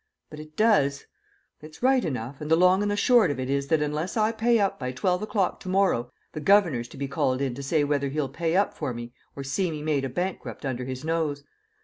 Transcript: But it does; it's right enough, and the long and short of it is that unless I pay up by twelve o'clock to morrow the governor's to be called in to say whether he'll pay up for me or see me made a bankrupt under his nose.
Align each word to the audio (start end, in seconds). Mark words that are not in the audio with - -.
But 0.31 0.39
it 0.39 0.57
does; 0.57 1.05
it's 1.61 1.83
right 1.83 2.03
enough, 2.03 2.41
and 2.41 2.49
the 2.49 2.55
long 2.55 2.81
and 2.81 2.97
short 2.97 3.29
of 3.29 3.39
it 3.39 3.51
is 3.51 3.67
that 3.67 3.83
unless 3.83 4.17
I 4.17 4.31
pay 4.31 4.57
up 4.57 4.79
by 4.79 4.91
twelve 4.91 5.21
o'clock 5.21 5.59
to 5.59 5.69
morrow 5.69 6.11
the 6.31 6.39
governor's 6.39 6.87
to 6.87 6.97
be 6.97 7.07
called 7.07 7.39
in 7.39 7.53
to 7.53 7.61
say 7.61 7.83
whether 7.83 8.09
he'll 8.09 8.27
pay 8.27 8.55
up 8.57 8.73
for 8.73 8.95
me 8.95 9.13
or 9.35 9.43
see 9.43 9.69
me 9.69 9.83
made 9.83 10.03
a 10.03 10.09
bankrupt 10.09 10.65
under 10.65 10.85
his 10.85 11.03
nose. 11.05 11.43